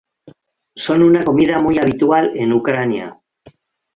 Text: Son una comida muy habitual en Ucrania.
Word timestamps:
Son 0.75 1.03
una 1.03 1.21
comida 1.23 1.59
muy 1.59 1.77
habitual 1.77 2.35
en 2.35 2.53
Ucrania. 2.53 3.15